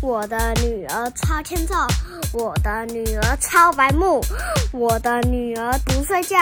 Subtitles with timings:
[0.00, 1.74] 我的女儿超欠揍，
[2.32, 4.20] 我的女儿超白目，
[4.72, 6.36] 我的女儿不睡觉，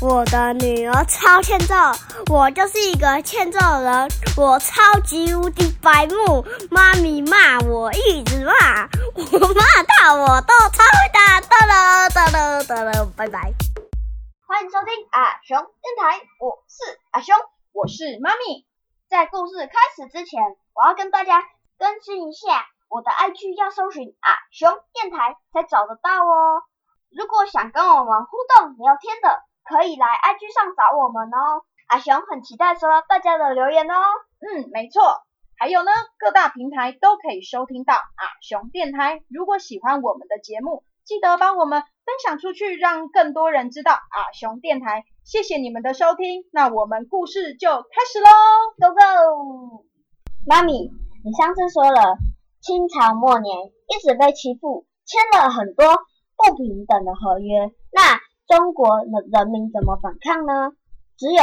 [0.00, 1.74] 我的女儿超欠揍，
[2.30, 13.52] 我就是一个欠揍人，我超级无敌白目，妈咪骂我一直骂，我骂到我都超会打，哒了哒了哒了，拜拜。
[14.46, 17.34] 欢迎收听阿雄电台，我是阿雄，
[17.72, 18.64] 我是妈咪。
[19.10, 20.40] 在故事开始之前，
[20.74, 21.42] 我要跟大家
[21.78, 26.60] 更新一下，我的 IG 要搜寻阿熊电台才找得到哦。
[27.08, 31.64] 如果想跟我们互动聊天的，可以来 IG 上找我们哦。
[31.88, 33.94] 阿熊很期待收到大家的留言哦。
[34.44, 35.24] 嗯，没错。
[35.58, 39.22] 还有呢，各大平台都可以收听到阿熊电台。
[39.30, 45.04] 如果喜欢我们的节目，记得帮我们分享出去，让更多人知道阿熊电台。
[45.24, 48.28] 谢谢你们的收听，那我们故事就开始喽
[48.76, 49.84] ，Go Go！
[50.46, 50.90] 妈咪，
[51.24, 52.16] 你上次说了，
[52.62, 55.84] 清朝末年一直被欺负，签了很多
[56.36, 60.70] 不平等的合约，那中国的人民怎么反抗呢？
[61.18, 61.42] 只有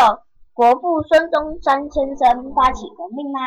[0.54, 3.40] 国父孙中山先生发起革命吗？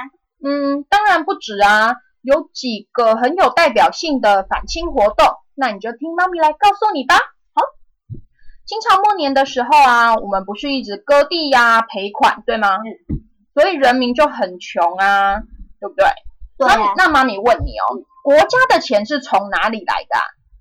[0.44, 7.14] 嗯，当然不止啊，有几个很有代表性的反清活动，那你就听妈咪来告诉你吧。
[7.54, 7.62] 好
[8.66, 12.76] 清朝末年的时候啊，我们不是一直割地呀、赔款，对吗？
[12.76, 13.24] 嗯。
[13.54, 15.40] 所以人民就很穷啊，
[15.80, 16.04] 对不对？
[16.58, 16.68] 对。
[16.68, 20.16] 那那妈咪问你哦，国家的钱是从哪里来的？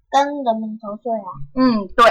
[0.09, 1.30] 跟人民收税啊。
[1.56, 2.06] 嗯，对。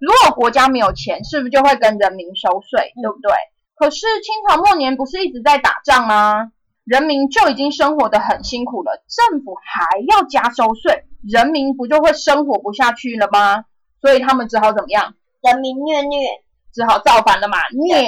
[0.00, 3.32] 如果国家没有钱，是不是就会跟人民收税，对不对？
[3.76, 6.52] 可是清朝末年不是一直在打仗吗？
[6.84, 13.64] 人民就已经生活的很辛苦了，政府还要加收税，人民不就会生活不下去了吗？
[14.02, 15.14] 所以他们只好怎么样？
[15.40, 16.28] 人民虐虐，
[16.74, 17.56] 只好造反了嘛。
[17.72, 18.02] 虐，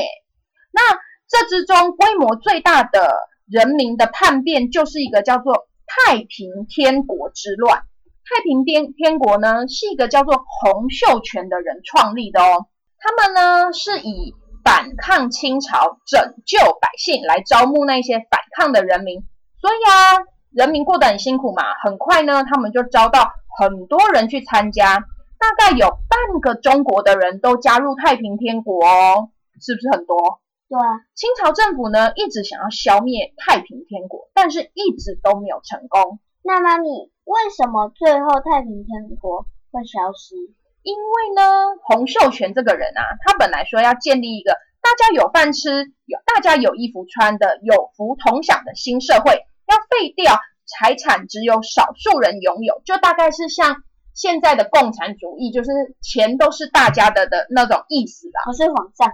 [0.73, 0.83] 那
[1.29, 3.11] 这之中规模最大的
[3.49, 7.79] 人民的叛变，就是一个叫做太平天国之乱。
[7.79, 12.67] 太平天天国呢，是一个叫做洪秀全的人创立的哦。
[12.99, 19.23] 他们呢，是以反抗清朝、拯救百姓来招募那些反抗的人民。
[19.61, 21.63] 所以啊，人民过得很辛苦嘛。
[21.85, 25.05] 很快呢，他们就招到很多人去参加。
[25.39, 29.29] 大概有半个中国的人都加入太平天国哦，
[29.61, 30.41] 是不是很多？
[30.69, 31.07] 对啊。
[31.15, 36.19] 清朝政府呢一直想要消灭太平天国，但是一直都没有成功。
[36.43, 36.89] 那妈咪，
[37.25, 40.35] 为什么最后太平天国会消失？
[40.83, 41.43] 因为呢，
[41.83, 49.33] 洪秀全这个人啊，他本来说要建立一个大家有饭吃、有大家有衣服穿的有福同享的新社会，
[49.67, 53.83] 要废掉财产只有少数人拥有，就大概是像。
[54.15, 59.13] 现在的共产主义就是钱都是大家的的那种意思啦，不是皇上。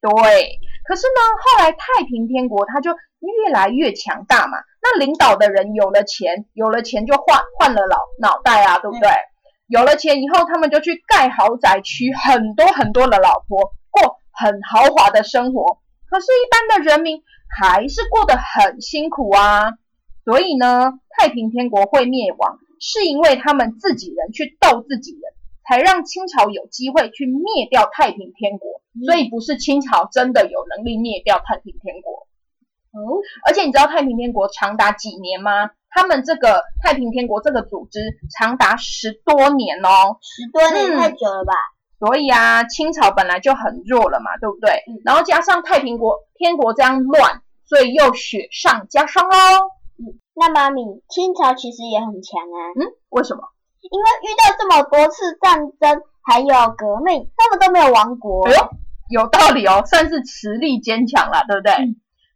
[0.00, 0.10] 对，
[0.88, 9.10] 可是呢，后来太平天国它就越来越强大嘛，那领导的人有了钱，有了钱就换换了脑脑袋啊，对不对？
[9.68, 15.78] 有了钱以后，他们就去盖豪宅，娶很多很多的老婆，过很豪华的生活。
[16.08, 17.22] 可是，一般的人民
[17.60, 19.72] 还是过得很辛苦啊。
[20.24, 22.58] 所以呢，太平天国会灭亡。
[22.82, 25.20] 是因为他们自己人去斗自己人，
[25.70, 28.82] 才让清朝有机会去灭掉太平天国。
[29.06, 32.26] 所以不是清朝真的有能力灭掉太平天国。
[32.90, 35.70] 哦，而且你知道太平天国长达几年吗？
[35.90, 38.00] 他们这个太平天国这个组织
[38.36, 41.54] 长达十多年哦，十多年太久了吧？
[42.00, 44.82] 所以啊，清朝本来就很弱了嘛，对不对？
[45.04, 49.36] 然后加上太平国天国这样乱，所以又雪上加霜喽。
[50.34, 52.58] 那妈咪，清朝其实也很强啊。
[52.74, 53.42] 嗯，为什么？
[53.80, 56.46] 因为遇到这么多次战争，还有
[56.76, 58.46] 革命，他们都没有亡国。
[58.46, 58.68] 哎呦，
[59.08, 61.74] 有道理哦，算是实力坚强了，对不对？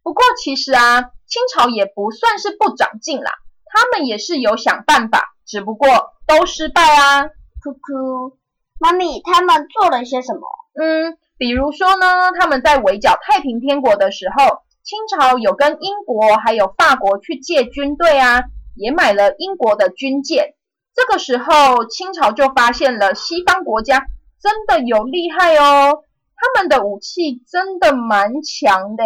[0.03, 3.31] 不过其实啊，清朝也不算是不长进啦，
[3.65, 5.87] 他们也是有想办法，只不过
[6.25, 7.25] 都失败啊。
[7.63, 8.37] 哭哭，
[8.79, 10.41] 妈咪，他们做了些什么？
[10.81, 14.59] 嗯，比如说呢，他们在围剿太平天国的时候。
[14.85, 18.43] 清朝有跟英国还有法国去借军队啊，
[18.75, 20.53] 也买了英国的军舰。
[20.95, 24.05] 这个时候，清朝就发现了西方国家
[24.41, 26.03] 真的有厉害哦，
[26.35, 29.03] 他们的武器真的蛮强的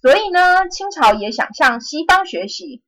[0.00, 2.82] 所以呢，清朝也想向西方学习，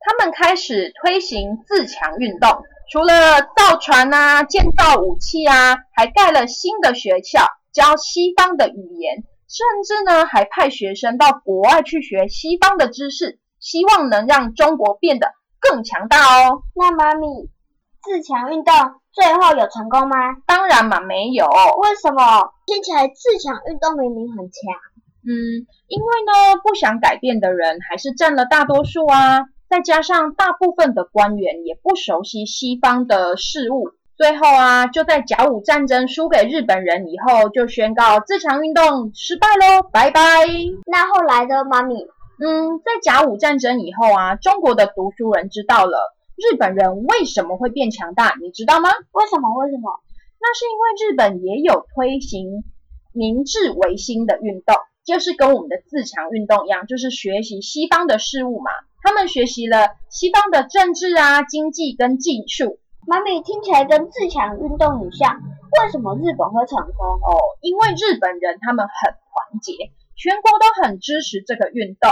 [0.00, 9.24] 他们开始推行自强运动，除了造船啊、建造武器啊，还盖了新的学校，教西方的语言。
[9.48, 16.64] 甚至呢，还派学生到国外去学西方的知识，希望能让中国变得更强大哦。
[16.74, 17.48] 那妈咪，
[18.08, 18.74] 自强运动
[19.12, 20.16] 最后有成功吗？
[20.46, 21.44] 当然嘛，没有。
[21.44, 22.54] 为什么？
[22.64, 24.54] 听起来自强运动明明很强。
[25.26, 29.40] 嗯，因为呢，不想改变的人还是占了大多数啊。
[29.68, 40.20] 再加上大部分的官员也不熟悉西方的事物，最后啊，就在甲午战争输给日本人以后，就宣告自强运动失败喽，拜拜。
[40.86, 41.96] 那后来的妈咪，
[42.42, 48.90] 嗯，在甲午战争以后啊，中国的读书人知道了日本人为什么会变强大，你知道吗？
[49.12, 49.52] 为什么？
[49.58, 50.00] 为什么？
[50.40, 52.62] 那是因为日本也有推行
[53.12, 58.70] 明治维新的运动，就是跟我们的自强运动一样，就是学习西方的事物嘛。
[59.02, 62.78] 他们学习了西方的政治啊、经济跟技术。
[63.06, 65.40] 妈咪听起来跟自强运动很像，
[65.82, 67.06] 为什么日本会成功？
[67.06, 69.72] 哦，因为日本人他们很团结，
[70.14, 72.10] 全国都很支持这个运动，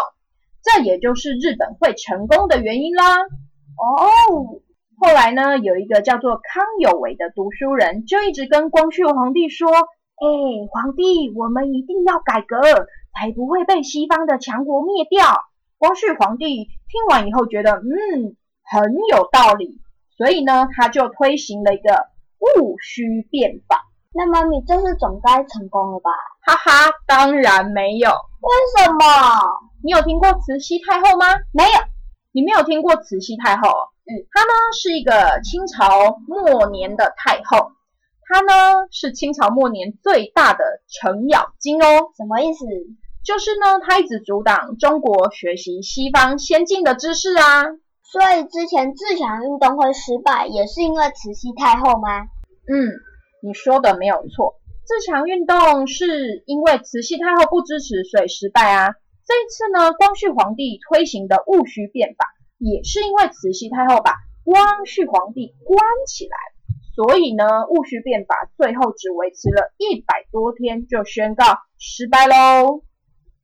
[0.62, 3.18] 这也就是日本会成功的原因啦。
[3.76, 4.60] 哦，
[4.98, 9.68] 后来呢，有一个叫做康有为的读书人，就一直跟光绪皇帝说
[10.16, 10.26] ：“哎，
[10.70, 12.60] 皇帝，我们一定要改革，
[13.14, 15.44] 才不会被西方的强国灭掉。”
[15.78, 18.34] 光绪皇帝听完以后觉得，嗯，
[18.64, 19.78] 很有道理，
[20.16, 22.08] 所以呢，他就推行了一个
[22.38, 23.84] 戊戌变法。
[24.14, 26.10] 那么你，这次总该成功了吧？
[26.46, 28.08] 哈哈，当然没有。
[28.08, 29.04] 为什么？
[29.84, 31.26] 你有听过慈禧太后吗？
[31.52, 31.95] 没有。
[32.36, 33.62] 你没有听过慈禧太后？
[34.04, 37.72] 嗯，她呢是一个清朝末年的太后，
[38.28, 41.86] 她呢是清朝末年最大的程咬金哦。
[42.14, 42.66] 什么意思？
[43.24, 47.64] 就是呢，她一直阻挡中国学习西方先进的知识啊。
[48.02, 52.20] 所以之前自强运动会失败，也是因为慈禧太后吗？
[52.68, 52.92] 嗯，
[53.42, 58.92] 你说的没有错，自强运动是因为慈禧太后不支持，所以失败啊。
[59.26, 62.26] 这一次呢，光绪皇帝推行的戊戌变法，
[62.58, 64.14] 也是因为慈禧太后把
[64.44, 66.36] 光绪皇帝关起来，
[66.94, 71.44] 所以呢，戊戌变法最后只维持了一百多天就宣告
[71.76, 72.84] 失败喽。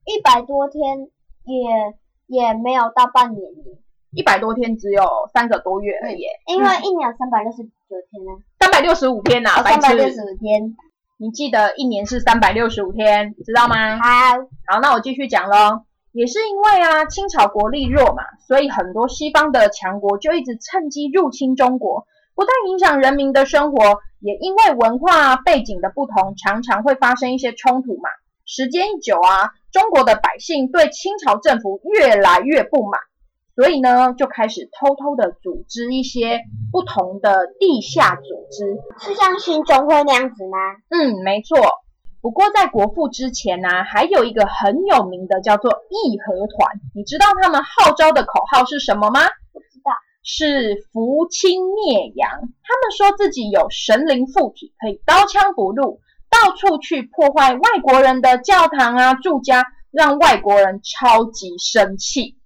[0.04, 1.10] 一百多天
[1.44, 1.94] 也
[2.28, 3.52] 也没有到半年
[4.12, 5.02] 一百多天只有
[5.34, 10.76] 三个多月而已，因为一年三百六十九天呢，三百六十五天呐，三百六十五天。
[11.22, 13.96] 你记得一年是三百六十五天，知道吗？
[13.96, 15.84] 好，好，那我继续讲喽。
[16.10, 28.10] 也是因为啊，清朝国力弱嘛，所以很多西方的强国就一直趁机入侵中国，不但影响人民的生活，也因为文化背景的不同，常常会发生一些冲突嘛。
[28.44, 33.00] 时间一久啊，中国的百姓对清朝政府越来越不满。
[33.54, 36.40] 所以呢，就开始偷偷的组织一些
[36.70, 40.58] 不同的地下组织，是像新中会那样子吗？
[40.88, 41.58] 嗯，没错。
[42.22, 46.80] 不过在国父之前呢，还有一个很有名的叫做义和团。
[46.94, 49.20] 你知道他们号召的口号是什么吗？
[49.52, 49.90] 不知道。
[50.24, 52.30] 是扶清灭洋。
[52.30, 56.00] 他们说自己有神灵附体，可以刀枪不入，
[56.30, 62.38] 到处去破坏外国人的教堂啊、住家，让外国人超级生气。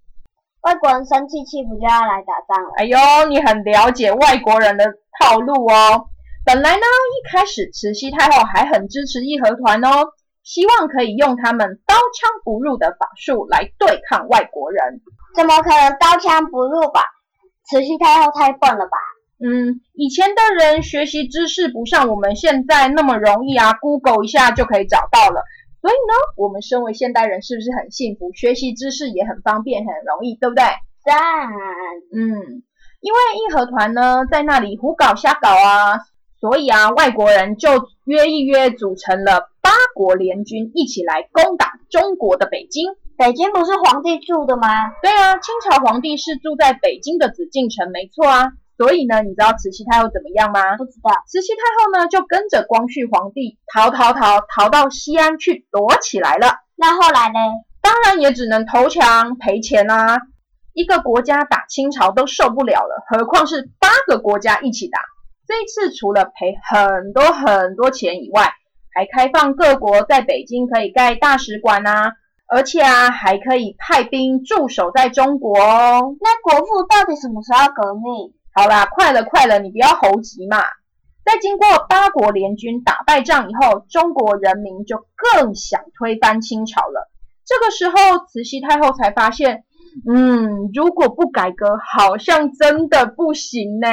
[0.66, 2.70] 外国人生气气，不就要来打仗了？
[2.76, 2.98] 哎呦，
[3.28, 4.84] 你很了解外国人的
[5.20, 6.08] 套路哦。
[6.44, 10.08] 本来呢，一开始慈禧太后还很支持义和团哦，
[10.42, 15.00] 希望可以用他们刀枪不入的法术来对抗外国人。
[15.36, 17.00] 怎么可能刀枪不入吧？
[17.70, 18.98] 慈禧太后太笨了吧？
[19.38, 25.44] 嗯，以前的人学习知识不像我们现在那么容易啊，Google 一下就可以找到了。
[25.86, 28.32] 所以呢，我们身为现代人是不是很幸福？
[28.32, 30.64] 学习知识也很方便，很容易，对不对？
[31.04, 31.14] 赞。
[32.12, 32.64] 嗯，
[33.00, 36.00] 因为义和团呢在那里胡搞瞎搞啊，
[36.40, 37.70] 所以啊，外国人就
[38.04, 42.96] 约一约，组成了八国联军，一起来攻打中国的北京。
[43.16, 44.66] 北京不是皇帝住的吗？
[45.00, 48.50] 对啊，清朝皇帝是住在北京的紫禁城，没错啊。
[48.76, 50.76] 所以呢，你知道慈禧太后怎么样吗？
[50.76, 51.10] 不知道。
[51.26, 56.60] 慈禧太后呢，就跟着光绪皇帝逃逃逃逃到西安去躲起来了。
[56.76, 57.38] 那后来呢？
[57.80, 60.18] 当然也只能投降赔钱啦。
[60.72, 65.00] 一个国家打清朝都受不了了，何况是八个国家一起打？
[65.46, 68.52] 这一次除了赔很多很多钱以外，
[68.92, 72.12] 还开放各国在北京可以盖大使馆啊，
[72.48, 76.16] 而且啊还可以派兵驻守在中国哦。
[76.20, 78.34] 那国父到底什么时候革命？
[78.56, 80.56] 好啦，快了快了，你不要猴急嘛。
[81.26, 87.10] 在经过八国联军打败仗以后，中国人民就更想推翻清朝了。
[87.44, 89.64] 这个时候，慈禧太后才发现，
[90.08, 93.88] 嗯，如果不改革，好像真的不行呢。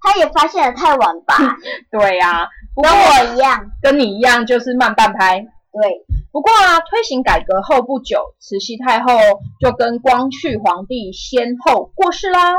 [0.00, 1.34] 她也发现的太晚吧？
[1.92, 2.48] 对呀，
[2.82, 5.40] 跟我一样，跟你一样，就是慢半拍。
[5.40, 9.12] 对，不过啊，推行改革后不久，慈禧太后
[9.60, 12.54] 就跟光绪皇帝先后过世啦。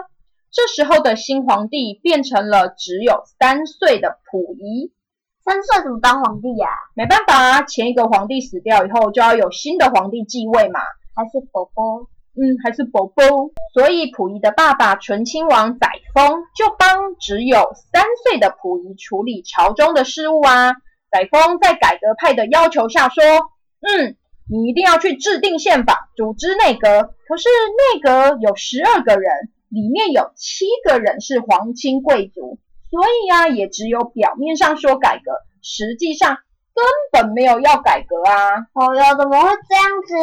[0.52, 4.92] 这时候的新皇帝变成了只有三岁的溥仪，
[5.46, 6.68] 三岁怎么当皇帝呀？
[6.94, 10.82] 没办法啊，前一个皇帝死掉以后，就要有新的皇帝继位嘛。
[11.16, 12.08] 还是伯伯？
[12.36, 13.24] 嗯，还是宝宝。
[13.74, 20.74] 所以溥仪的爸爸醇亲王载沣就帮只有三岁的溥仪处理朝中的事务啊。
[21.12, 23.24] 载沣在改革派的要求下说
[23.82, 24.16] ：“嗯，
[24.50, 27.14] 你一定要去制定宪法，组织内阁。
[27.28, 27.48] 可是
[27.94, 32.60] 内阁有十二个人，里面有七个人是皇亲贵族，
[32.90, 35.32] 所以呀，也只有表面上说改革，
[35.64, 36.38] 实际上
[36.76, 38.68] 根本没有要改革啊。
[38.74, 40.14] 哦哟，怎么会这样子？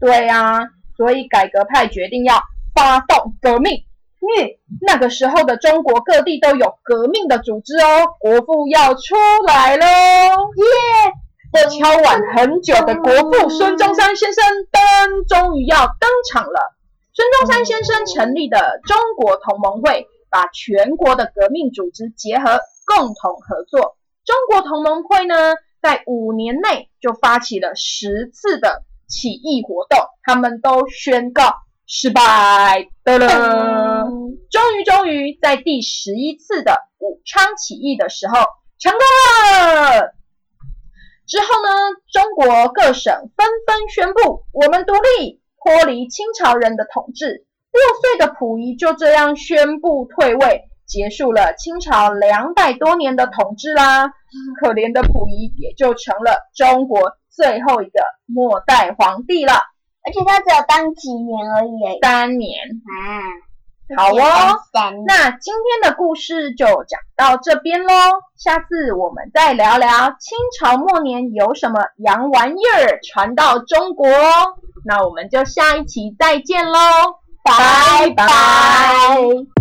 [0.00, 0.60] 对呀，
[0.96, 2.40] 所以改革派决定要
[2.74, 3.84] 发动革命。”
[4.24, 9.14] 嗯，那个时候的中国各地都有革命的组织哦，国父要出
[9.46, 9.86] 来喽！
[9.86, 11.68] 耶！
[11.68, 16.73] 敲碗很久的国父孙中山先生登，终于要登场了。
[17.14, 23.96] 孙中山先生成立的中国同盟会，把全国的革命组织结合，共同合作。
[24.24, 31.54] 中国同盟会呢，在五年内就发起了十次的起义活动，他们都宣告。
[31.86, 34.06] 失败的了，
[34.50, 38.36] 终于终于在第十一次的武昌起义的时候
[38.78, 39.00] 成功
[39.92, 40.14] 了。
[41.26, 41.68] 之后呢，
[42.10, 47.46] 中国各省纷纷宣布我们独立，脱离清朝人的统治。
[47.72, 54.12] 六岁的溥仪就这样宣布退位，结束了清朝两百多年的统治啦。
[54.60, 59.54] 可怜的溥仪也就成了中国最后一个末代皇帝了。
[60.06, 64.60] 而且他只有当几年而已，三年啊，好哦。
[65.06, 67.94] 那今天的故事就讲到这边喽，
[68.36, 69.88] 下次我们再聊聊
[70.20, 74.58] 清朝末年有什么洋玩意儿传到中国哦。
[74.84, 76.78] 那我们就下一期再见喽，
[77.42, 79.53] 拜拜。